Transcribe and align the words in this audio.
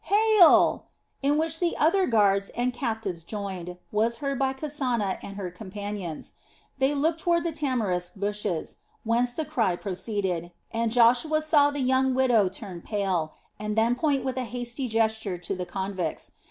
Hall!" 0.05 0.87
in 1.21 1.37
which 1.37 1.59
the 1.59 1.77
other 1.77 2.07
guards 2.07 2.49
and 2.57 2.73
the 2.73 2.77
captives 2.79 3.23
joined, 3.23 3.77
was 3.91 4.15
heard 4.15 4.39
by 4.39 4.51
Kasana 4.53 5.19
and 5.21 5.35
her 5.37 5.51
companions. 5.51 6.33
They 6.79 6.95
looked 6.95 7.19
toward 7.19 7.43
the 7.43 7.51
tamarisk 7.51 8.15
bushes, 8.15 8.77
whence 9.03 9.31
the 9.33 9.45
cry 9.45 9.75
proceeded, 9.75 10.51
and 10.71 10.91
Joshua 10.91 11.43
saw 11.43 11.69
the 11.69 11.81
young 11.81 12.15
widow 12.15 12.49
turn 12.49 12.81
pale 12.81 13.33
and 13.59 13.75
then 13.77 13.93
point 13.93 14.23
with 14.25 14.37
a 14.37 14.45
hasty 14.45 14.87
gesture 14.87 15.37
to 15.37 15.55
the 15.55 15.67
convicts. 15.67 16.31